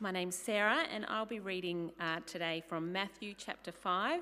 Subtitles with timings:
[0.00, 4.20] My name's Sarah, and I'll be reading uh, today from Matthew chapter 5,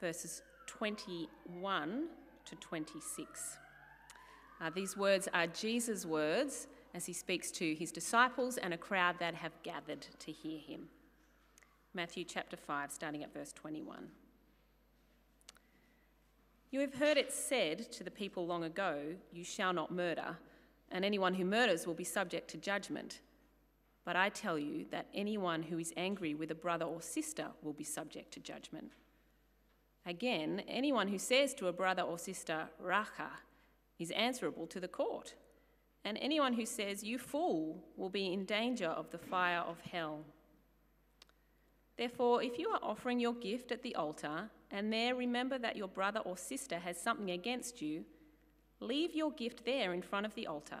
[0.00, 2.06] verses 21
[2.46, 3.58] to 26.
[4.58, 9.16] Uh, these words are Jesus' words as he speaks to his disciples and a crowd
[9.18, 10.88] that have gathered to hear him.
[11.92, 14.08] Matthew chapter 5, starting at verse 21.
[16.70, 20.38] You have heard it said to the people long ago, You shall not murder,
[20.90, 23.20] and anyone who murders will be subject to judgment.
[24.04, 27.72] But I tell you that anyone who is angry with a brother or sister will
[27.72, 28.92] be subject to judgment.
[30.04, 33.30] Again, anyone who says to a brother or sister, Raca,
[33.98, 35.34] is answerable to the court.
[36.04, 40.24] And anyone who says, You fool, will be in danger of the fire of hell.
[41.96, 45.86] Therefore, if you are offering your gift at the altar, and there remember that your
[45.88, 48.04] brother or sister has something against you,
[48.80, 50.80] leave your gift there in front of the altar.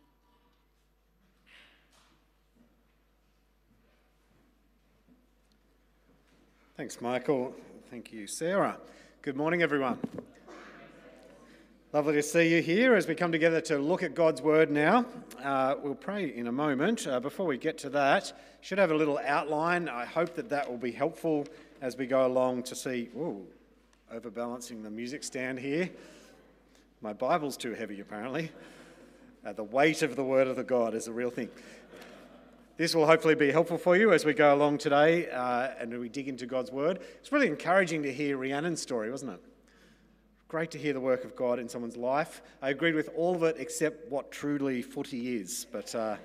[6.81, 7.53] Thanks, Michael.
[7.91, 8.75] Thank you, Sarah.
[9.21, 9.99] Good morning, everyone.
[11.93, 15.05] Lovely to see you here as we come together to look at God's Word now.
[15.43, 17.05] Uh, we'll pray in a moment.
[17.05, 19.89] Uh, before we get to that, should have a little outline.
[19.89, 21.45] I hope that that will be helpful
[21.83, 23.09] as we go along to see.
[23.15, 23.45] Ooh,
[24.11, 25.87] overbalancing the music stand here.
[26.99, 28.49] My Bible's too heavy, apparently.
[29.45, 31.49] Uh, the weight of the Word of the God is a real thing.
[32.77, 36.09] This will hopefully be helpful for you as we go along today uh, and we
[36.09, 36.99] dig into God's Word.
[37.19, 39.41] It's really encouraging to hear Rhiannon's story, wasn't it?
[40.47, 42.41] Great to hear the work of God in someone's life.
[42.61, 46.15] I agreed with all of it except what truly footy is, but uh,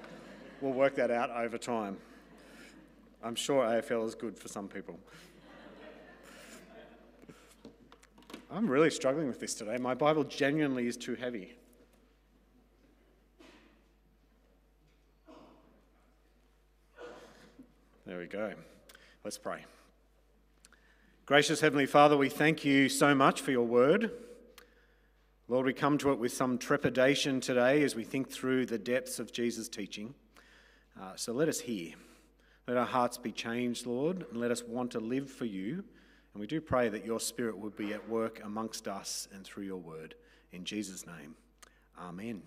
[0.60, 1.96] we'll work that out over time.
[3.22, 4.98] I'm sure AFL is good for some people.
[8.50, 9.76] I'm really struggling with this today.
[9.76, 11.56] My Bible genuinely is too heavy.
[18.06, 18.52] There we go.
[19.24, 19.64] Let's pray.
[21.24, 24.12] Gracious Heavenly Father, we thank you so much for your word.
[25.48, 29.18] Lord, we come to it with some trepidation today as we think through the depths
[29.18, 30.14] of Jesus' teaching.
[30.96, 31.94] Uh, so let us hear.
[32.68, 35.82] Let our hearts be changed, Lord, and let us want to live for you.
[36.32, 39.64] And we do pray that your Spirit would be at work amongst us and through
[39.64, 40.14] your word.
[40.52, 41.34] In Jesus' name,
[41.98, 42.40] Amen.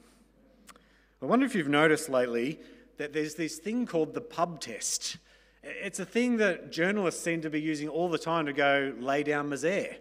[1.22, 2.62] I wonder if you've noticed lately
[2.96, 5.18] that there's this thing called the pub test.
[5.62, 9.24] It's a thing that journalists seem to be using all the time to go lay
[9.24, 9.97] down misère.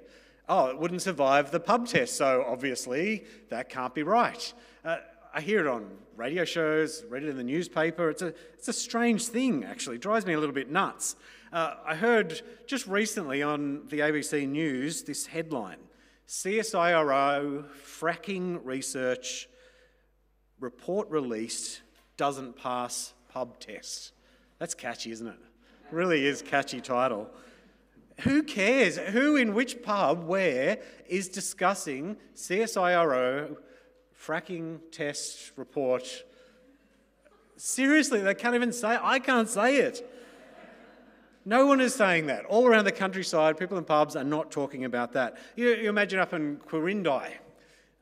[0.48, 4.52] Oh, it wouldn't survive the pub test, so obviously that can't be right.
[4.84, 4.98] Uh,
[5.34, 8.08] I hear it on radio shows, read it in the newspaper.
[8.08, 9.96] It's a, it's a strange thing, actually.
[9.96, 11.16] It drives me a little bit nuts.
[11.52, 15.78] Uh, I heard just recently on the ABC News this headline
[16.28, 19.48] CSIRO fracking research
[20.60, 21.80] report released
[22.16, 24.12] doesn't pass pub test.
[24.58, 25.38] That's catchy, isn't it?
[25.90, 27.30] Really is catchy title.
[28.20, 28.98] Who cares?
[28.98, 30.78] Who in which pub where
[31.08, 33.56] is discussing CSIRO
[34.20, 36.24] fracking test report?
[37.56, 40.08] Seriously, they can't even say I can't say it.
[41.44, 42.44] No one is saying that.
[42.44, 45.38] All around the countryside, people in pubs are not talking about that.
[45.56, 47.30] You, you imagine up in Quirindi,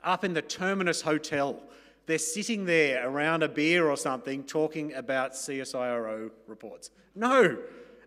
[0.03, 1.63] up in the Terminus Hotel,
[2.06, 6.91] they're sitting there around a beer or something talking about CSIRO reports.
[7.15, 7.59] No.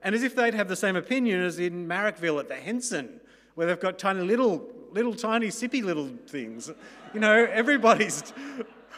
[0.02, 3.20] And as if they'd have the same opinion as in Marrickville at the Henson,
[3.56, 6.72] where they've got tiny little, little tiny sippy little things.
[7.14, 8.34] You know, everybody's.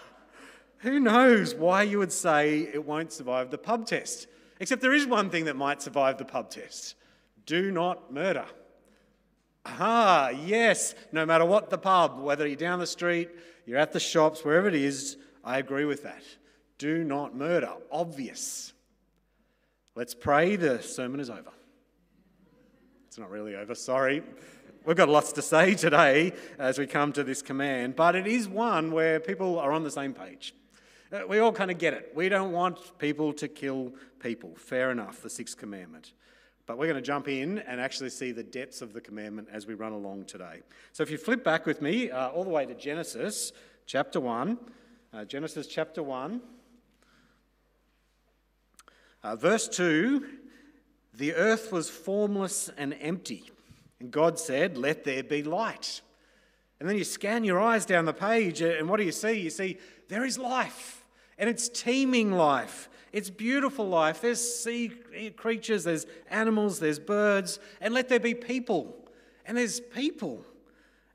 [0.79, 4.27] Who knows why you would say it won't survive the pub test?
[4.59, 6.95] Except there is one thing that might survive the pub test
[7.45, 8.45] do not murder.
[9.65, 13.29] Ah, yes, no matter what the pub, whether you're down the street,
[13.65, 16.23] you're at the shops, wherever it is, I agree with that.
[16.77, 17.73] Do not murder.
[17.91, 18.73] Obvious.
[19.95, 20.55] Let's pray.
[20.55, 21.51] The sermon is over.
[23.07, 24.23] It's not really over, sorry.
[24.85, 28.47] We've got lots to say today as we come to this command, but it is
[28.47, 30.55] one where people are on the same page.
[31.11, 32.13] Uh, we all kind of get it.
[32.15, 34.55] We don't want people to kill people.
[34.55, 36.13] Fair enough, the sixth commandment.
[36.71, 39.67] But we're going to jump in and actually see the depths of the commandment as
[39.67, 40.61] we run along today.
[40.93, 43.51] So if you flip back with me uh, all the way to Genesis
[43.85, 44.57] chapter 1,
[45.13, 46.39] uh, Genesis chapter 1,
[49.21, 50.25] uh, verse 2
[51.13, 53.51] the earth was formless and empty.
[53.99, 55.99] And God said, Let there be light.
[56.79, 59.33] And then you scan your eyes down the page, and what do you see?
[59.33, 59.77] You see
[60.07, 61.03] there is life,
[61.37, 62.87] and it's teeming life.
[63.11, 64.21] It's beautiful life.
[64.21, 64.91] There's sea
[65.35, 68.95] creatures, there's animals, there's birds, and let there be people.
[69.45, 70.45] And there's people.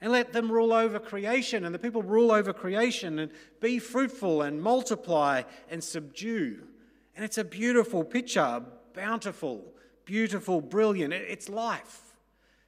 [0.00, 4.42] And let them rule over creation, and the people rule over creation and be fruitful
[4.42, 6.58] and multiply and subdue.
[7.16, 8.62] And it's a beautiful picture,
[8.92, 9.64] bountiful,
[10.04, 11.14] beautiful, brilliant.
[11.14, 12.02] It's life.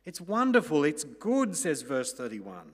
[0.06, 0.84] It's wonderful.
[0.84, 2.72] It's good, says verse 31.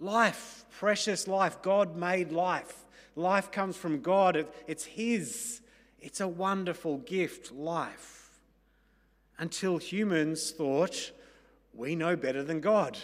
[0.00, 1.62] Life, precious life.
[1.62, 2.84] God made life.
[3.14, 5.60] Life comes from God, it's His.
[6.00, 8.40] It's a wonderful gift, life.
[9.38, 11.12] Until humans thought,
[11.72, 12.98] we know better than God.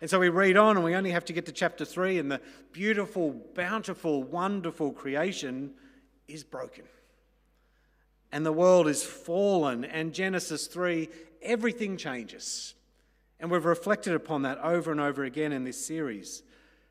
[0.00, 2.30] And so we read on, and we only have to get to chapter 3, and
[2.30, 2.40] the
[2.72, 5.74] beautiful, bountiful, wonderful creation
[6.26, 6.84] is broken.
[8.32, 11.08] And the world is fallen, and Genesis 3,
[11.40, 12.74] everything changes.
[13.38, 16.42] And we've reflected upon that over and over again in this series.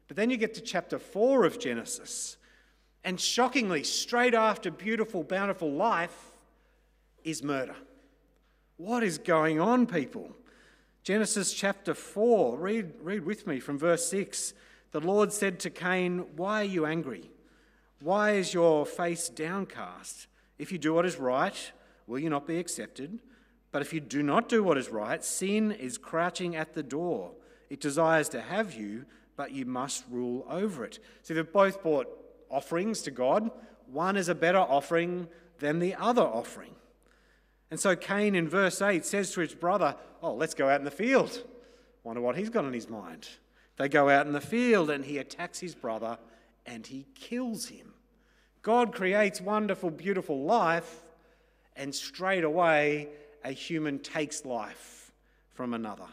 [0.08, 2.38] But then you get to chapter 4 of Genesis,
[3.04, 6.32] and shockingly, straight after beautiful, bountiful life
[7.24, 7.76] is murder.
[8.78, 10.32] What is going on, people?
[11.04, 14.54] Genesis chapter 4, read, read with me from verse 6.
[14.92, 17.32] The Lord said to Cain, Why are you angry?
[18.00, 20.28] Why is your face downcast?
[20.60, 21.72] If you do what is right,
[22.06, 23.20] will you not be accepted?
[23.72, 27.32] But if you do not do what is right, sin is crouching at the door.
[27.70, 29.06] It desires to have you,
[29.38, 31.00] but you must rule over it.
[31.24, 32.08] See, they've both brought
[32.52, 33.50] offerings to God.
[33.88, 35.28] One is a better offering
[35.60, 36.76] than the other offering.
[37.70, 40.86] And so Cain in verse 8 says to his brother, Oh, let's go out in
[40.86, 41.44] the field.
[42.04, 43.28] Wonder what he's got in his mind.
[43.78, 46.18] They go out in the field and he attacks his brother
[46.66, 47.94] and he kills him.
[48.62, 51.04] God creates wonderful, beautiful life,
[51.76, 53.08] and straight away
[53.44, 55.12] a human takes life
[55.54, 56.08] from another.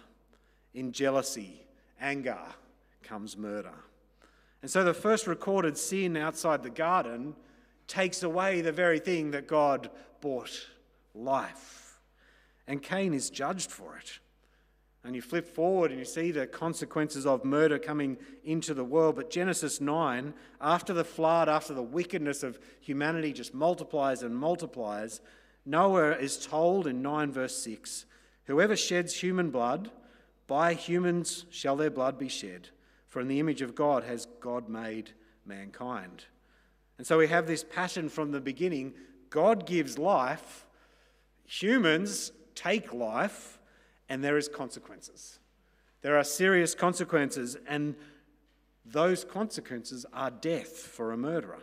[0.73, 1.67] In jealousy,
[2.01, 2.39] anger
[3.03, 3.75] comes murder.
[4.63, 7.35] And so the first recorded sin outside the garden
[7.87, 9.91] takes away the very thing that God
[10.21, 10.67] bought
[11.15, 11.99] life.
[12.67, 14.19] And Cain is judged for it.
[15.05, 19.17] And you flip forward and you see the consequences of murder coming into the world.
[19.17, 25.21] But Genesis 9, after the flood, after the wickedness of humanity just multiplies and multiplies,
[25.65, 28.05] Noah is told in 9 verse 6
[28.45, 29.91] Whoever sheds human blood,
[30.47, 32.71] by humans shall their blood be shed.
[33.09, 35.11] For in the image of God has God made
[35.45, 36.27] mankind.
[36.99, 38.95] And so we have this pattern from the beginning
[39.31, 40.67] God gives life,
[41.45, 43.59] humans take life,
[44.09, 45.39] and there is consequences.
[46.01, 47.95] There are serious consequences, and
[48.87, 51.61] those consequences are death for a murderer.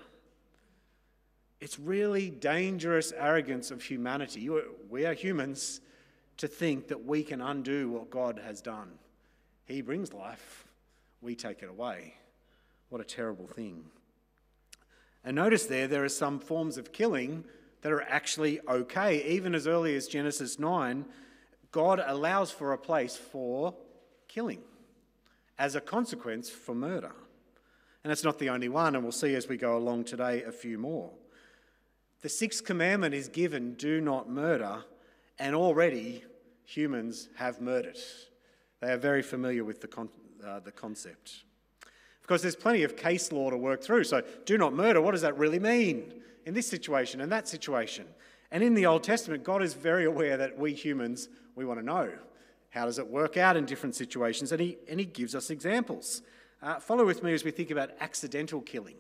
[1.60, 4.50] It's really dangerous arrogance of humanity.
[4.90, 5.82] We are humans
[6.38, 8.92] to think that we can undo what God has done.
[9.66, 10.65] He brings life,
[11.22, 12.16] we take it away.
[12.90, 13.86] What a terrible thing.
[15.24, 17.46] And notice there, there are some forms of killing
[17.82, 19.24] that are actually okay.
[19.28, 21.06] Even as early as Genesis 9,
[21.72, 23.74] God allows for a place for
[24.28, 24.62] killing
[25.58, 27.12] as a consequence for murder.
[28.04, 30.52] And it's not the only one, and we'll see as we go along today a
[30.52, 31.12] few more.
[32.22, 34.84] The sixth commandment is given do not murder,
[35.40, 36.24] and already
[36.64, 37.98] humans have murdered.
[38.80, 40.10] They are very familiar with the, con-
[40.64, 41.44] the concept.
[42.22, 44.04] Of course, there's plenty of case law to work through.
[44.06, 46.14] So, do not murder, what does that really mean
[46.46, 48.06] in this situation and that situation?
[48.52, 51.86] And in the Old Testament, God is very aware that we humans, we want to
[51.86, 52.12] know
[52.70, 56.22] how does it work out in different situations, and He, and he gives us examples.
[56.62, 58.96] Uh, follow with me as we think about accidental killing.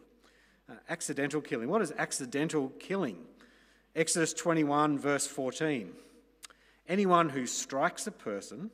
[0.69, 1.67] Uh, accidental killing.
[1.67, 3.17] What is accidental killing?
[3.95, 5.93] Exodus 21, verse 14.
[6.87, 8.71] Anyone who strikes a person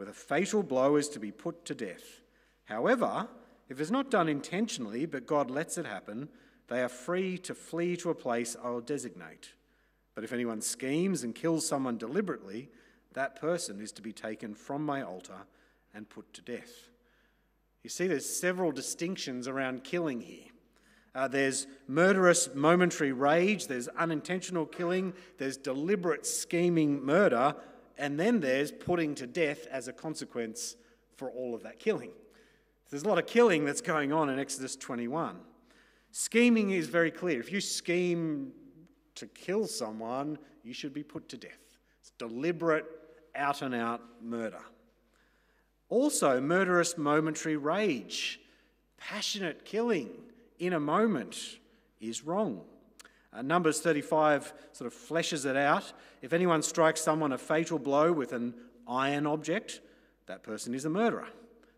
[0.00, 2.22] with a fatal blow is to be put to death.
[2.64, 3.28] However,
[3.68, 6.30] if it's not done intentionally, but God lets it happen,
[6.68, 9.52] they are free to flee to a place I will designate.
[10.14, 12.70] But if anyone schemes and kills someone deliberately,
[13.12, 15.44] that person is to be taken from my altar
[15.92, 16.88] and put to death.
[17.82, 20.46] You see, there's several distinctions around killing here.
[21.14, 27.54] Uh, there's murderous momentary rage, there's unintentional killing, there's deliberate scheming murder,
[28.00, 30.74] and then there's putting to death as a consequence
[31.16, 32.10] for all of that killing.
[32.88, 35.36] There's a lot of killing that's going on in Exodus 21.
[36.10, 37.38] Scheming is very clear.
[37.38, 38.52] If you scheme
[39.14, 41.78] to kill someone, you should be put to death.
[42.00, 42.86] It's deliberate,
[43.36, 44.62] out and out murder.
[45.90, 48.40] Also, murderous momentary rage,
[48.96, 50.08] passionate killing
[50.58, 51.58] in a moment
[52.00, 52.62] is wrong.
[53.32, 55.92] Uh, Numbers 35 sort of fleshes it out.
[56.20, 58.54] If anyone strikes someone a fatal blow with an
[58.88, 59.80] iron object,
[60.26, 61.28] that person is a murderer.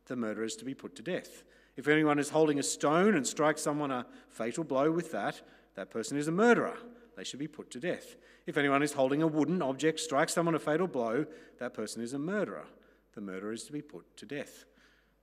[0.06, 1.44] The murderer is to be put to death.
[1.76, 5.40] If anyone is holding a stone and strikes someone a fatal blow with that,
[5.74, 6.76] that person is a murderer.
[7.16, 8.16] They should be put to death.
[8.46, 11.26] If anyone is holding a wooden object, strikes someone a fatal blow,
[11.58, 12.64] that person is a murderer.
[13.14, 14.64] The murderer is to be put to death.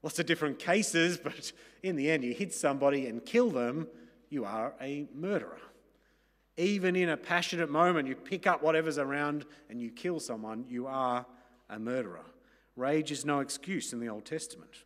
[0.02, 3.88] Lots of different cases, but in the end, you hit somebody and kill them,
[4.28, 5.58] you are a murderer.
[6.60, 10.86] Even in a passionate moment, you pick up whatever's around and you kill someone, you
[10.86, 11.24] are
[11.70, 12.20] a murderer.
[12.76, 14.84] Rage is no excuse in the Old Testament.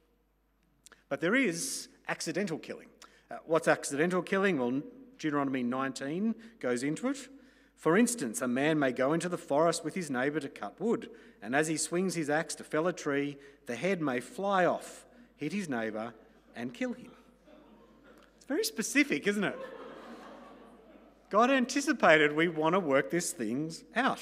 [1.08, 2.86] But there is accidental killing.
[3.28, 4.56] Uh, what's accidental killing?
[4.56, 4.82] Well,
[5.18, 7.28] Deuteronomy 19 goes into it.
[7.74, 11.10] For instance, a man may go into the forest with his neighbour to cut wood,
[11.42, 15.06] and as he swings his axe to fell a tree, the head may fly off,
[15.36, 16.14] hit his neighbour,
[16.54, 17.10] and kill him.
[18.36, 19.58] It's very specific, isn't it?
[21.34, 24.20] God anticipated we want to work these things out.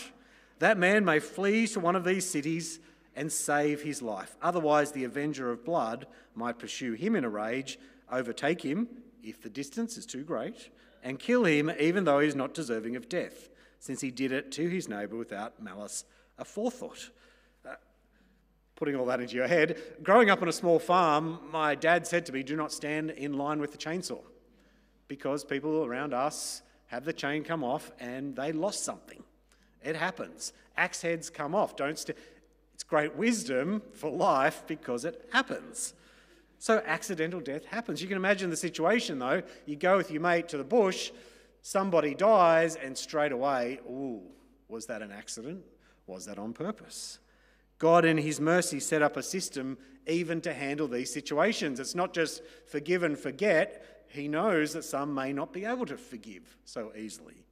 [0.61, 2.81] That man may flee to one of these cities
[3.15, 4.35] and save his life.
[4.41, 7.79] Otherwise, the avenger of blood might pursue him in a rage,
[8.11, 8.89] overtake him,
[9.23, 10.71] if the distance is too great,
[11.03, 14.51] and kill him even though he is not deserving of death, since he did it
[14.53, 16.07] to his neighbour without malice
[16.41, 17.11] aforethought.
[17.69, 17.75] Uh,
[18.75, 22.25] putting all that into your head, growing up on a small farm, my dad said
[22.25, 24.23] to me, Do not stand in line with the chainsaw,
[25.09, 29.23] because people around us have the chain come off and they lost something.
[29.83, 30.53] It happens.
[30.77, 31.75] Axe heads come off.
[31.75, 32.19] Don't st-
[32.75, 35.95] it's great wisdom for life because it happens.
[36.59, 38.03] So accidental death happens.
[38.03, 39.43] You can imagine the situation though.
[39.65, 41.13] You go with your mate to the bush,
[41.63, 44.21] somebody dies, and straight away, ooh,
[44.69, 45.65] was that an accident?
[46.07, 47.21] Was that on purpose?
[47.79, 51.81] God, in His mercy, set up a system even to handle these situations.
[51.81, 53.92] It's not just forgive and forget.
[54.13, 57.47] He knows that some may not be able to forgive so easily.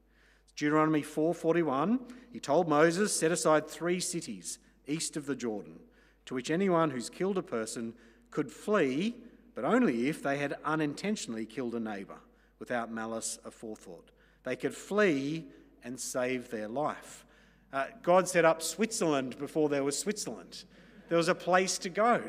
[0.57, 2.01] Deuteronomy 4:41,
[2.31, 5.81] he told Moses, "Set aside 3 cities east of the Jordan,
[6.27, 7.95] to which anyone who's killed a person
[8.31, 9.17] could flee,
[9.55, 12.21] but only if they had unintentionally killed a neighbour
[12.59, 14.11] without malice aforethought.
[14.43, 15.49] They could flee
[15.83, 17.25] and save their life.
[17.73, 20.65] Uh, God set up Switzerland before there was Switzerland.
[21.09, 22.23] There was a place to go,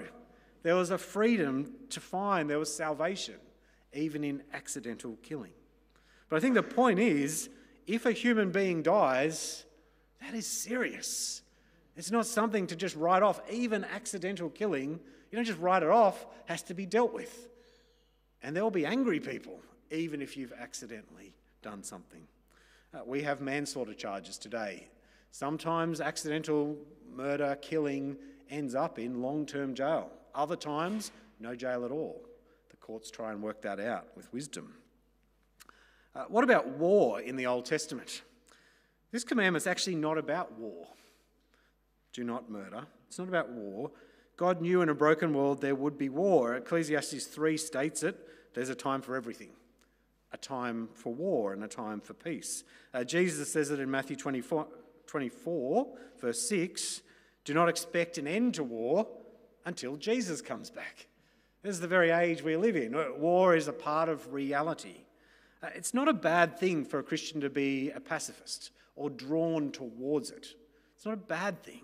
[0.64, 3.36] there was a freedom to find, there was salvation,
[3.94, 5.52] even in accidental killing.
[6.30, 7.50] But I think the point is
[7.88, 9.66] if a human being dies,
[10.22, 11.42] that is serious.
[11.98, 13.42] It's not something to just write off.
[13.50, 15.00] Even accidental killing
[15.32, 17.50] you don't just write it off, has to be dealt with.
[18.44, 22.28] And there will be angry people, even if you've accidentally done something.
[22.94, 24.90] Uh, we have manslaughter charges today.
[25.32, 26.76] Sometimes accidental
[27.16, 28.18] murder, killing
[28.50, 30.12] ends up in long term jail.
[30.36, 32.22] Other times, no jail at all.
[32.82, 34.74] Courts try and work that out with wisdom.
[36.14, 38.22] Uh, what about war in the Old Testament?
[39.12, 40.88] This commandment is actually not about war.
[42.12, 42.86] Do not murder.
[43.08, 43.92] It's not about war.
[44.36, 46.56] God knew in a broken world there would be war.
[46.56, 48.18] Ecclesiastes 3 states it
[48.54, 49.52] there's a time for everything
[50.34, 52.64] a time for war and a time for peace.
[52.94, 54.66] Uh, Jesus says it in Matthew 24,
[55.06, 55.88] 24,
[56.22, 57.02] verse 6
[57.44, 59.08] do not expect an end to war
[59.66, 61.08] until Jesus comes back.
[61.64, 62.96] This is the very age we live in.
[63.20, 64.96] War is a part of reality.
[65.62, 69.72] Uh, it's not a bad thing for a Christian to be a pacifist or drawn
[69.72, 70.48] towards it.
[70.96, 71.84] It's not a bad thing.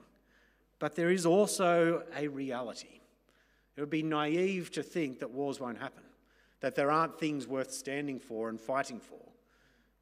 [0.80, 3.02] But there is also a reality.
[3.76, 6.04] It would be naive to think that wars won't happen,
[6.62, 9.20] that there aren't things worth standing for and fighting for.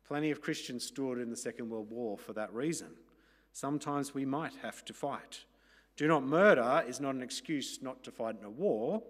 [0.07, 2.91] Plenty of Christians stood in the Second World War for that reason.
[3.51, 5.43] Sometimes we might have to fight.
[5.97, 9.01] Do not murder is not an excuse not to fight in a war,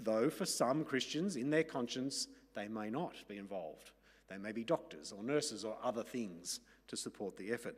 [0.00, 3.90] though for some Christians, in their conscience, they may not be involved.
[4.28, 7.76] They may be doctors or nurses or other things to support the effort.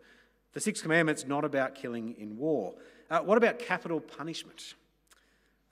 [0.53, 2.75] The Sixth Commandment's not about killing in war.
[3.09, 4.75] Uh, what about capital punishment?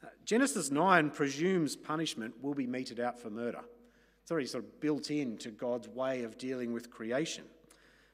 [0.03, 3.61] Uh, Genesis 9 presumes punishment will be meted out for murder.
[4.23, 7.45] It's already sort of built into God's way of dealing with creation.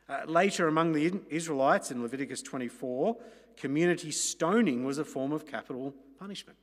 [0.09, 3.17] Uh, later, among the Israelites in Leviticus 24,
[3.57, 6.59] community stoning was a form of capital punishment.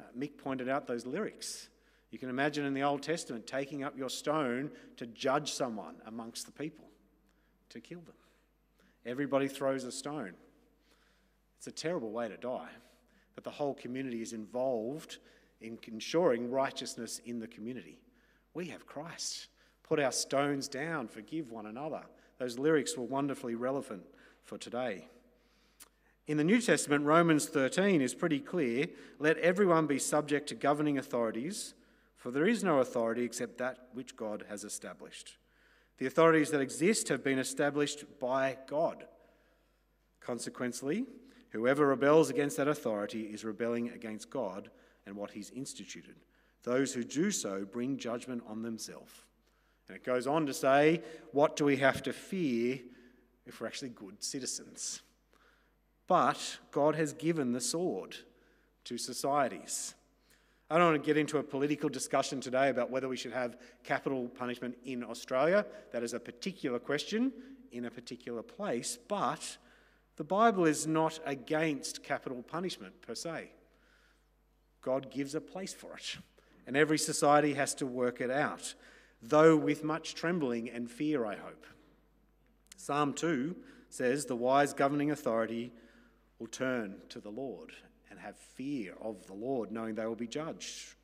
[0.00, 1.68] Uh, Mick pointed out those lyrics.
[2.10, 6.46] You can imagine in the Old Testament taking up your stone to judge someone amongst
[6.46, 6.86] the people,
[7.68, 8.14] to kill them.
[9.06, 10.34] Everybody throws a stone.
[11.58, 12.70] It's a terrible way to die,
[13.34, 15.18] but the whole community is involved
[15.60, 18.00] in ensuring righteousness in the community.
[18.54, 19.48] We have Christ.
[19.82, 22.02] Put our stones down, forgive one another.
[22.38, 24.02] Those lyrics were wonderfully relevant
[24.42, 25.08] for today.
[26.30, 28.86] In the New Testament, Romans 13 is pretty clear
[29.18, 31.74] let everyone be subject to governing authorities,
[32.14, 35.38] for there is no authority except that which God has established.
[35.98, 39.06] The authorities that exist have been established by God.
[40.20, 41.04] Consequently,
[41.48, 44.70] Whoever rebels against that authority is rebelling against God
[45.06, 46.14] and what He's instituted.
[46.62, 49.24] Those who do so bring judgment on themselves.
[49.88, 52.78] And it goes on to say, What do we have to fear
[53.46, 55.02] if we're actually good citizens?
[56.10, 58.16] But God has given the sword
[58.82, 59.94] to societies.
[60.68, 63.56] I don't want to get into a political discussion today about whether we should have
[63.84, 65.64] capital punishment in Australia.
[65.92, 67.32] That is a particular question
[67.70, 69.56] in a particular place, but
[70.16, 73.52] the Bible is not against capital punishment per se.
[74.82, 76.16] God gives a place for it,
[76.66, 78.74] and every society has to work it out,
[79.22, 81.66] though with much trembling and fear, I hope.
[82.76, 83.54] Psalm 2
[83.90, 85.72] says, The wise governing authority
[86.40, 87.72] will turn to the Lord
[88.10, 90.94] and have fear of the Lord, knowing they will be judged.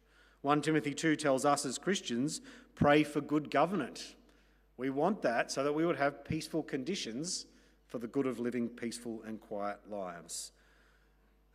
[0.41, 2.41] 1 Timothy 2 tells us as Christians,
[2.75, 4.17] pray for good government.
[4.77, 7.47] We want that so that we would have peaceful conditions
[7.87, 10.53] for the good of living peaceful and quiet lives.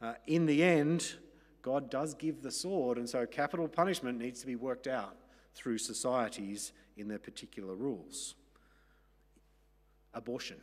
[0.02, 1.16] Uh, in the end,
[1.62, 5.16] God does give the sword, and so capital punishment needs to be worked out
[5.54, 8.36] through societies in their particular rules.
[10.14, 10.58] Abortion.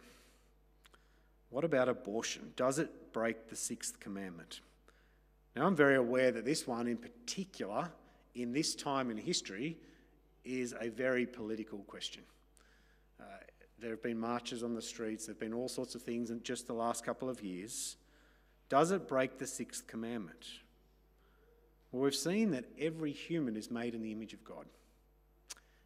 [1.50, 2.52] What about abortion?
[2.56, 4.60] Does it break the sixth commandment?
[5.56, 7.90] Now, I'm very aware that this one in particular,
[8.34, 9.78] in this time in history,
[10.44, 12.22] is a very political question.
[13.20, 13.24] Uh,
[13.80, 16.42] there have been marches on the streets, there have been all sorts of things in
[16.42, 17.96] just the last couple of years.
[18.68, 20.46] Does it break the sixth commandment?
[21.90, 24.66] Well, we've seen that every human is made in the image of God.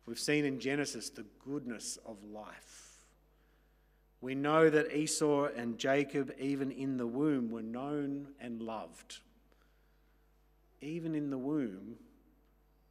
[0.05, 2.92] We've seen in Genesis the goodness of life.
[4.23, 9.19] We know that Esau and Jacob, even in the womb, were known and loved
[10.83, 11.95] even in the womb,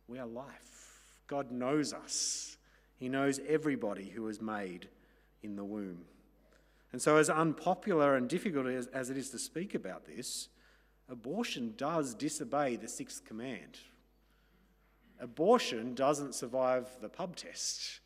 [0.07, 0.47] we are life.
[1.27, 2.57] God knows us,
[2.97, 4.89] He knows everybody who is made
[5.43, 6.05] in the womb.
[6.91, 10.49] And so, as unpopular and difficult as, as it is to speak about this,
[11.09, 13.79] abortion does disobey the sixth command.
[15.19, 17.99] Abortion doesn't survive the pub test.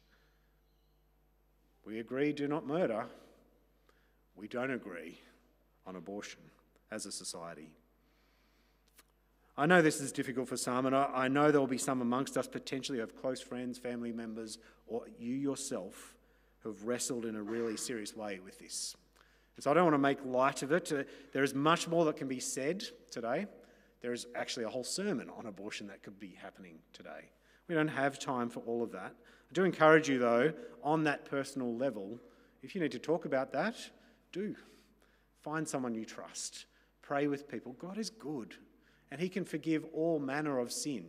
[1.85, 3.05] We agree do not murder.
[4.35, 5.19] We don't agree
[5.85, 6.41] on abortion
[6.91, 7.69] as a society.
[9.57, 12.35] I know this is difficult for some, and I, know there will be some amongst
[12.35, 16.13] us potentially of close friends, family members, or you yourself
[16.59, 18.95] who have wrestled in a really serious way with this.
[19.55, 20.91] And so I don't want to make light of it.
[21.31, 23.45] There is much more that can be said today.
[24.01, 27.29] There is actually a whole sermon on abortion that could be happening today.
[27.67, 29.13] We don't have time for all of that.
[29.49, 32.19] I do encourage you, though, on that personal level,
[32.61, 33.75] if you need to talk about that,
[34.31, 34.55] do.
[35.41, 36.65] Find someone you trust.
[37.01, 37.73] Pray with people.
[37.73, 38.55] God is good
[39.11, 41.05] and He can forgive all manner of sin.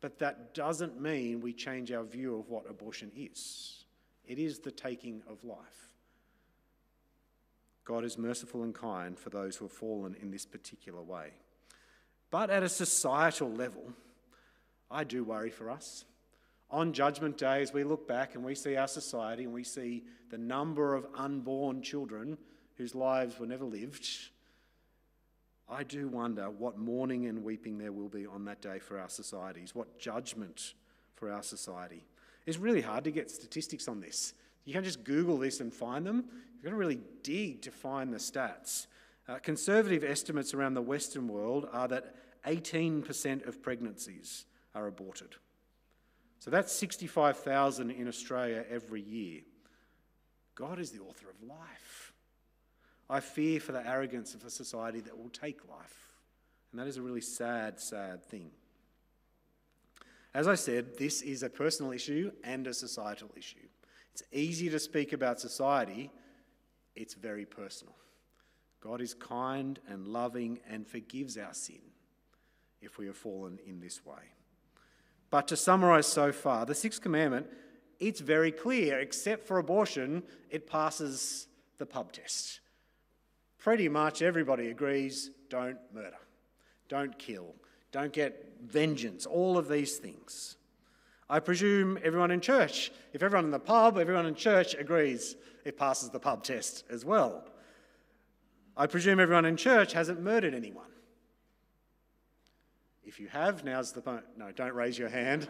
[0.00, 3.84] But that doesn't mean we change our view of what abortion is.
[4.26, 5.94] It is the taking of life.
[7.84, 11.30] God is merciful and kind for those who have fallen in this particular way.
[12.30, 13.92] But at a societal level,
[14.90, 16.04] I do worry for us.
[16.70, 20.04] On Judgment Day, as we look back and we see our society and we see
[20.30, 22.36] the number of unborn children
[22.76, 24.08] whose lives were never lived,
[25.68, 29.08] I do wonder what mourning and weeping there will be on that day for our
[29.08, 30.74] societies, what judgment
[31.14, 32.04] for our society.
[32.46, 34.34] It's really hard to get statistics on this.
[34.64, 36.24] You can't just Google this and find them.
[36.54, 38.86] You've got to really dig to find the stats.
[39.28, 42.14] Uh, conservative estimates around the Western world are that
[42.46, 44.44] 18% of pregnancies
[44.76, 45.34] are aborted.
[46.38, 49.40] So that's 65,000 in Australia every year.
[50.54, 52.12] God is the author of life.
[53.08, 56.12] I fear for the arrogance of a society that will take life.
[56.70, 58.50] And that is a really sad, sad thing.
[60.34, 63.66] As I said, this is a personal issue and a societal issue.
[64.12, 66.10] It's easy to speak about society,
[66.94, 67.94] it's very personal.
[68.80, 71.80] God is kind and loving and forgives our sin
[72.80, 74.35] if we have fallen in this way.
[75.30, 77.46] But to summarize so far, the sixth commandment,
[77.98, 82.60] it's very clear, except for abortion, it passes the pub test
[83.66, 86.20] pretty much everybody agrees don't murder,
[86.88, 87.52] don't kill,
[87.90, 90.56] don't get vengeance, all of these things.
[91.28, 95.34] I presume everyone in church, if everyone in the pub, everyone in church agrees
[95.64, 97.48] it passes the pub test as well.
[98.76, 100.86] I presume everyone in church hasn't murdered anyone.
[103.06, 104.24] If you have, now's the point.
[104.36, 105.46] No, don't raise your hand.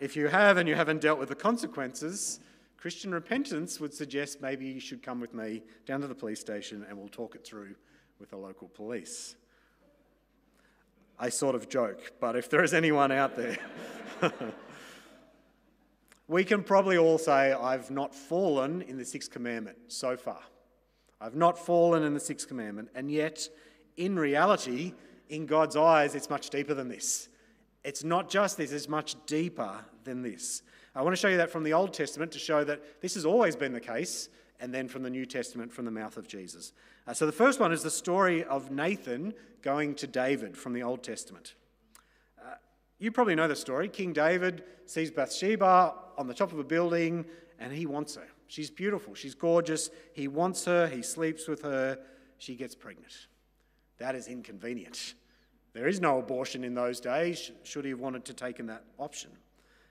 [0.00, 2.40] if you have and you haven't dealt with the consequences,
[2.78, 6.84] Christian repentance would suggest maybe you should come with me down to the police station
[6.88, 7.74] and we'll talk it through
[8.18, 9.36] with the local police.
[11.18, 13.58] I sort of joke, but if there is anyone out there,
[16.26, 20.40] we can probably all say, I've not fallen in the sixth commandment so far.
[21.20, 22.88] I've not fallen in the sixth commandment.
[22.94, 23.46] And yet,
[23.96, 24.94] in reality,
[25.28, 27.28] in God's eyes, it's much deeper than this.
[27.82, 30.62] It's not just this, it's much deeper than this.
[30.94, 33.26] I want to show you that from the Old Testament to show that this has
[33.26, 34.28] always been the case,
[34.60, 36.72] and then from the New Testament from the mouth of Jesus.
[37.06, 40.82] Uh, so the first one is the story of Nathan going to David from the
[40.82, 41.54] Old Testament.
[42.38, 42.54] Uh,
[42.98, 43.88] you probably know the story.
[43.88, 47.24] King David sees Bathsheba on the top of a building
[47.58, 48.26] and he wants her.
[48.46, 49.90] She's beautiful, she's gorgeous.
[50.12, 51.98] He wants her, he sleeps with her,
[52.38, 53.26] she gets pregnant.
[53.98, 55.14] That is inconvenient.
[55.72, 58.84] There is no abortion in those days, should he have wanted to take in that
[58.98, 59.30] option.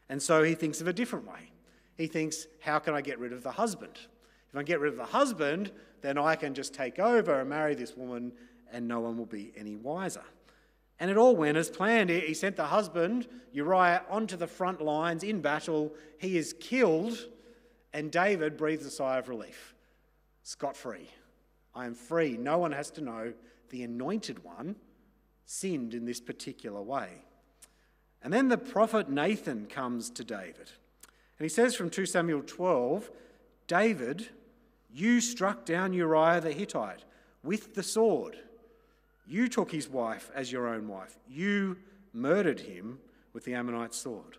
[0.10, 1.52] And so he thinks of a different way.
[1.96, 4.00] He thinks, how can I get rid of the husband?
[4.50, 7.76] If I get rid of the husband, then I can just take over and marry
[7.76, 8.32] this woman
[8.72, 10.24] and no one will be any wiser.
[11.00, 12.10] And it all went as planned.
[12.10, 15.94] He sent the husband, Uriah, onto the front lines in battle.
[16.18, 17.18] He is killed,
[17.94, 19.74] and David breathes a sigh of relief.
[20.44, 21.10] Scot free.
[21.76, 22.38] I am free.
[22.38, 23.34] No one has to know
[23.74, 24.76] the anointed one
[25.46, 27.10] sinned in this particular way.
[28.22, 30.70] And then the prophet Nathan comes to David.
[31.40, 33.10] And he says from 2 Samuel 12
[33.66, 34.30] David,
[34.94, 37.04] you struck down Uriah the Hittite
[37.44, 38.38] with the sword.
[39.26, 41.18] You took his wife as your own wife.
[41.28, 41.78] You
[42.14, 43.00] murdered him
[43.34, 44.38] with the Ammonite sword.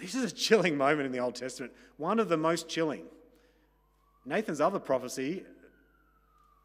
[0.00, 3.06] This is a chilling moment in the Old Testament, one of the most chilling.
[4.24, 5.42] Nathan's other prophecy,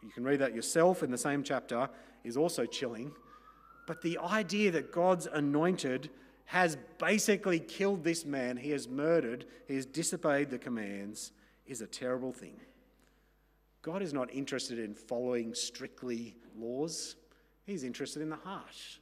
[0.03, 1.89] you can read that yourself in the same chapter,
[2.23, 3.11] is also chilling.
[3.87, 6.09] But the idea that God's anointed
[6.45, 11.31] has basically killed this man, he has murdered, he has disobeyed the commands,
[11.65, 12.59] is a terrible thing.
[13.81, 17.15] God is not interested in following strictly laws,
[17.65, 18.99] He's interested in the heart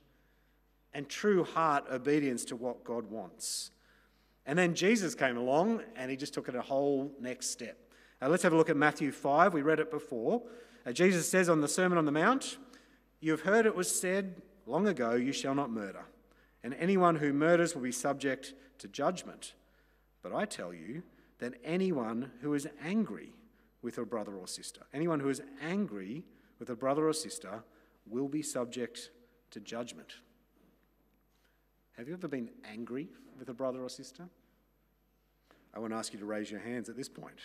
[0.93, 3.71] and true heart obedience to what God wants.
[4.45, 7.77] And then Jesus came along and he just took it a whole next step.
[8.21, 9.53] Now let's have a look at Matthew 5.
[9.53, 10.43] We read it before.
[10.85, 12.57] Uh, Jesus says on the Sermon on the Mount,
[13.19, 16.05] You have heard it was said long ago, You shall not murder,
[16.63, 19.53] and anyone who murders will be subject to judgment.
[20.23, 21.03] But I tell you
[21.39, 23.33] that anyone who is angry
[23.81, 26.23] with a brother or sister, anyone who is angry
[26.59, 27.63] with a brother or sister,
[28.07, 29.11] will be subject
[29.51, 30.15] to judgment.
[31.97, 34.27] Have you ever been angry with a brother or sister?
[35.73, 37.39] I want to ask you to raise your hands at this point.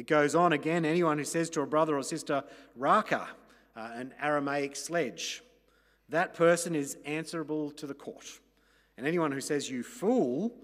[0.00, 2.42] It goes on again anyone who says to a brother or sister,
[2.74, 3.28] Raka,
[3.76, 5.42] uh, an Aramaic sledge,
[6.08, 8.24] that person is answerable to the court.
[8.96, 10.54] And anyone who says, You fool,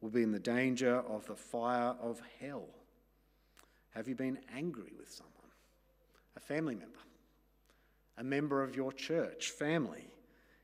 [0.00, 2.66] will be in the danger of the fire of hell.
[3.90, 5.52] Have you been angry with someone?
[6.36, 6.98] A family member?
[8.18, 10.08] A member of your church family?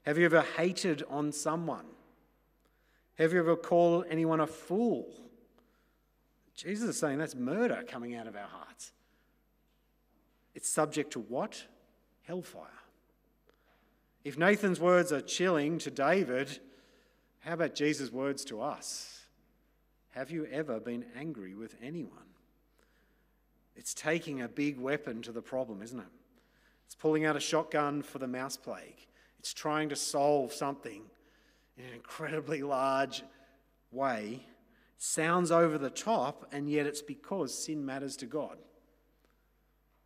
[0.02, 1.86] Have you ever hated on someone?
[3.16, 5.27] Have you ever called anyone a fool?
[6.58, 8.90] Jesus is saying that's murder coming out of our hearts.
[10.56, 11.64] It's subject to what?
[12.22, 12.64] Hellfire.
[14.24, 16.58] If Nathan's words are chilling to David,
[17.38, 19.20] how about Jesus' words to us?
[20.10, 22.18] Have you ever been angry with anyone?
[23.76, 26.06] It's taking a big weapon to the problem, isn't it?
[26.86, 29.06] It's pulling out a shotgun for the mouse plague.
[29.38, 31.02] It's trying to solve something
[31.76, 33.22] in an incredibly large
[33.92, 34.40] way.
[34.98, 38.58] Sounds over the top, and yet it's because sin matters to God.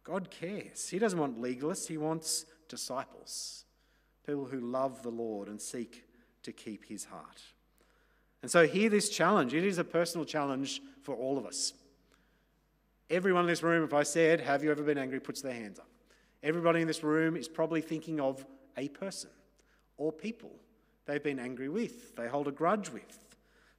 [0.05, 0.89] God cares.
[0.89, 3.65] He doesn't want legalists, He wants disciples,
[4.27, 6.05] people who love the Lord and seek
[6.43, 7.41] to keep His heart.
[8.43, 9.55] And so, hear this challenge.
[9.55, 11.73] It is a personal challenge for all of us.
[13.09, 15.79] Everyone in this room, if I said, Have you ever been angry, puts their hands
[15.79, 15.89] up.
[16.43, 18.45] Everybody in this room is probably thinking of
[18.77, 19.31] a person
[19.97, 20.51] or people
[21.07, 23.32] they've been angry with, they hold a grudge with.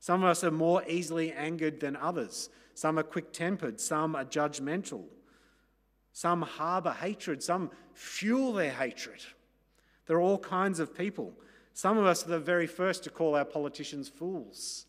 [0.03, 2.49] Some of us are more easily angered than others.
[2.73, 5.05] Some are quick tempered, some are judgmental.
[6.11, 9.23] Some harbour hatred, some fuel their hatred.
[10.05, 11.31] There are all kinds of people.
[11.71, 14.87] Some of us are the very first to call our politicians fools.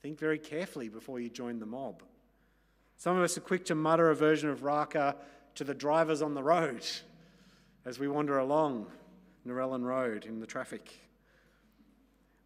[0.00, 2.02] Think very carefully before you join the mob.
[2.96, 5.16] Some of us are quick to mutter a version of Raka
[5.56, 6.86] to the drivers on the road
[7.84, 8.86] as we wander along
[9.46, 11.00] Narellan Road in the traffic.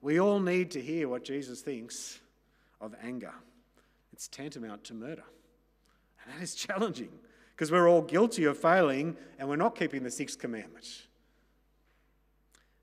[0.01, 2.21] We all need to hear what Jesus thinks
[2.81, 3.33] of anger.
[4.13, 5.25] It's tantamount to murder.
[6.25, 7.11] And that is challenging
[7.55, 10.87] because we're all guilty of failing and we're not keeping the sixth commandment.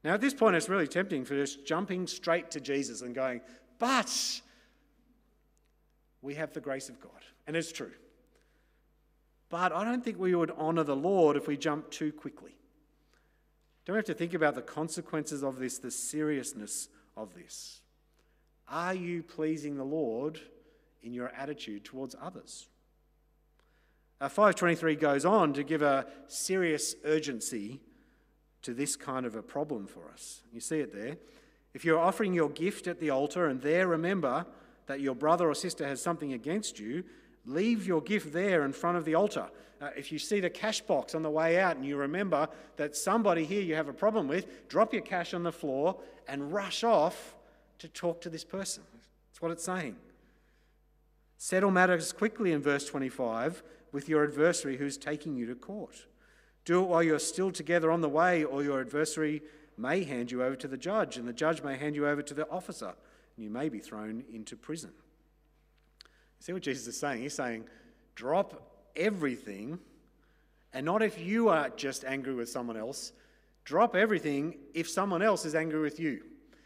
[0.04, 3.42] Now, at this point, it's really tempting for just jumping straight to Jesus and going,
[3.80, 4.42] but
[6.22, 7.12] we have the grace of God.
[7.48, 7.92] And it's true.
[9.50, 12.56] But I don't think we would honour the Lord if we jump too quickly.
[13.86, 17.82] Don't we have to think about the consequences of this, the seriousness of this?
[18.68, 20.40] Are you pleasing the Lord
[21.04, 22.68] in your attitude towards others?
[24.20, 27.82] Uh, 523 goes on to give a serious urgency
[28.62, 30.42] to this kind of a problem for us.
[30.52, 31.18] You see it there.
[31.74, 34.46] If you're offering your gift at the altar and there remember
[34.88, 37.04] that your brother or sister has something against you,
[37.46, 39.48] leave your gift there in front of the altar.
[39.82, 42.96] Uh, if you see the cash box on the way out and you remember that
[42.96, 46.84] somebody here you have a problem with, drop your cash on the floor and rush
[46.84, 47.36] off
[47.80, 48.84] to talk to this person.
[49.30, 49.98] That's what it's saying.
[51.38, 56.06] Settle matters quickly in verse 25 with your adversary who's taking you to court.
[56.64, 59.44] Do it while you're still together on the way, or your adversary
[59.78, 62.34] may hand you over to the judge, and the judge may hand you over to
[62.34, 62.94] the officer,
[63.36, 64.92] and you may be thrown into prison.
[66.40, 67.22] See what Jesus is saying?
[67.22, 67.66] He's saying,
[68.16, 69.80] drop everything,
[70.74, 73.14] and not if you are just angry with someone else,
[73.64, 76.22] drop everything if someone else is angry with you.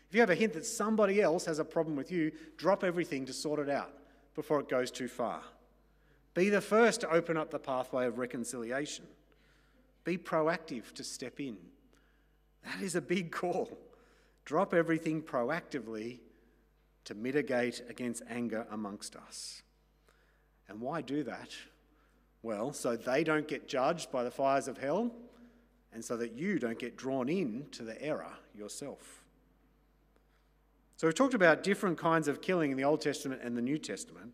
[0.10, 3.26] If you have a hint that somebody else has a problem with you, drop everything
[3.28, 3.94] to sort it out
[4.34, 5.42] before it goes too far.
[6.34, 9.06] Be the first to open up the pathway of reconciliation.
[10.04, 11.58] Be proactive to step in.
[12.64, 13.78] That is a big call.
[14.46, 16.20] Drop everything proactively
[17.06, 19.62] to mitigate against anger amongst us.
[20.68, 21.50] And why do that?
[22.42, 25.12] Well, so they don't get judged by the fires of hell,
[25.92, 29.24] and so that you don't get drawn in to the error yourself.
[30.96, 33.78] So we've talked about different kinds of killing in the Old Testament and the New
[33.78, 34.34] Testament,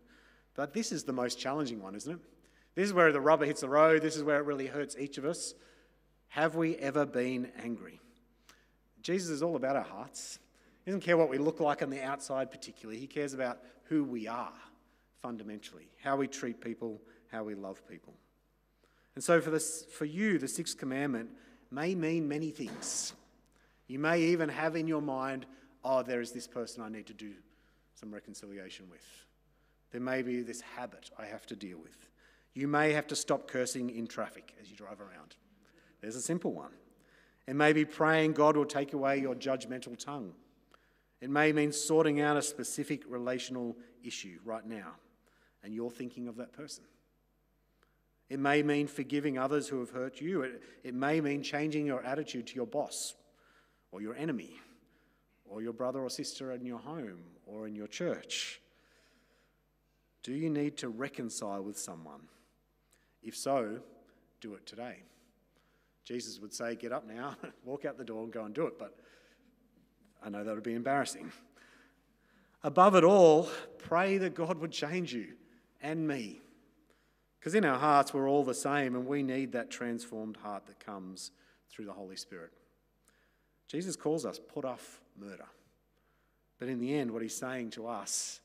[0.54, 2.20] but this is the most challenging one, isn't it?
[2.74, 4.02] This is where the rubber hits the road.
[4.02, 5.54] This is where it really hurts each of us.
[6.28, 8.00] Have we ever been angry?
[9.00, 10.38] Jesus is all about our hearts.
[10.84, 13.00] He doesn't care what we look like on the outside, particularly.
[13.00, 14.52] He cares about who we are
[15.22, 17.00] fundamentally, how we treat people,
[17.36, 18.14] how we love people.
[19.14, 21.30] And so, for, this, for you, the sixth commandment
[21.70, 23.12] may mean many things.
[23.88, 25.46] You may even have in your mind,
[25.84, 27.32] oh, there is this person I need to do
[27.94, 29.04] some reconciliation with.
[29.92, 32.08] There may be this habit I have to deal with.
[32.54, 35.36] You may have to stop cursing in traffic as you drive around.
[36.00, 36.72] There's a simple one.
[37.46, 40.32] It may be praying God will take away your judgmental tongue.
[41.20, 44.92] It may mean sorting out a specific relational issue right now,
[45.62, 46.84] and you're thinking of that person.
[48.28, 50.42] It may mean forgiving others who have hurt you.
[50.42, 53.14] It, it may mean changing your attitude to your boss
[53.92, 54.58] or your enemy
[55.44, 58.60] or your brother or sister in your home or in your church.
[60.24, 62.22] Do you need to reconcile with someone?
[63.22, 63.78] If so,
[64.40, 65.02] do it today.
[66.04, 68.78] Jesus would say, Get up now, walk out the door, and go and do it.
[68.78, 68.96] But
[70.24, 71.30] I know that would be embarrassing.
[72.62, 75.34] Above it all, pray that God would change you
[75.80, 76.40] and me.
[77.46, 80.84] Because in our hearts, we're all the same, and we need that transformed heart that
[80.84, 81.30] comes
[81.70, 82.50] through the Holy Spirit.
[83.68, 85.46] Jesus calls us, put off murder.
[86.58, 88.40] But in the end, what he's saying to us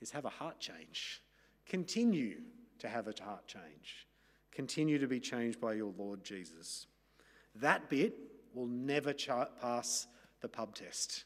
[0.00, 1.22] is have a heart change.
[1.64, 2.40] Continue
[2.80, 4.08] to have a heart change.
[4.50, 6.88] Continue to be changed by your Lord Jesus.
[7.54, 8.16] That bit
[8.52, 10.08] will never pass
[10.40, 11.22] the pub test.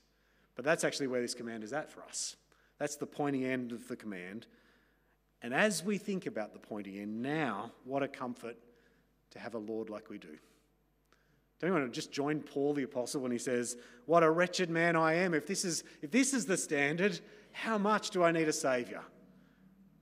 [0.56, 2.36] But that's actually where this command is at for us.
[2.78, 4.46] That's the pointy end of the command.
[5.44, 8.56] And as we think about the pointy end now, what a comfort
[9.32, 10.38] to have a Lord like we do.
[11.60, 13.76] Don't you want to just join Paul the Apostle when he says,
[14.06, 15.34] What a wretched man I am.
[15.34, 17.20] If this is, if this is the standard,
[17.52, 19.02] how much do I need a Saviour?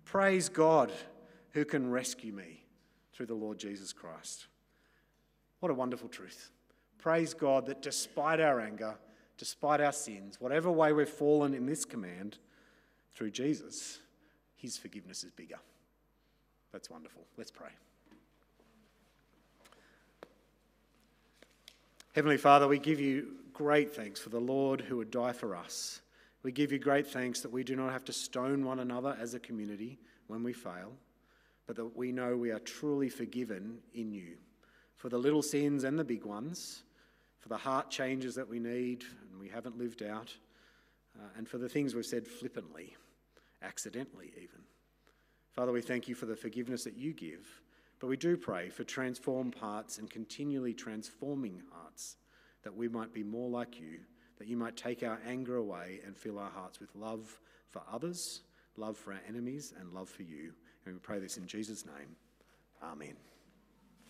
[0.05, 0.93] Praise God
[1.51, 2.65] who can rescue me
[3.13, 4.47] through the Lord Jesus Christ.
[5.59, 6.53] What a wonderful truth.
[6.99, 8.95] Praise God that despite our anger,
[9.39, 12.39] despite our sins, whatever way we've fallen in this command,
[13.17, 13.99] through Jesus,
[14.63, 15.59] his forgiveness is bigger.
[16.73, 17.23] That's wonderful.
[17.37, 17.71] Let's pray.
[22.15, 26.01] Heavenly Father, we give you great thanks for the Lord who would die for us.
[26.45, 29.35] We give you great thanks that we do not have to stone one another as
[29.35, 29.99] a community
[30.29, 30.93] when we fail,
[31.67, 34.37] but that we know we are truly forgiven in you
[34.97, 36.85] for the little sins and the big ones,
[37.41, 40.33] for the heart changes that we need and we haven't lived out,
[41.19, 42.95] uh, and for the things we've said flippantly,
[43.63, 44.61] accidentally even.
[45.53, 47.61] Father, we thank you for the forgiveness that you give,
[48.01, 52.17] but we do pray for transformed hearts and continually transforming hearts,
[52.63, 53.99] that we might be more like you,
[54.39, 58.41] that you might take our anger away and fill our hearts with love for others,
[58.77, 60.53] love for our enemies, and love for you.
[60.85, 62.17] And we pray this in Jesus' name.
[62.83, 63.32] Amen.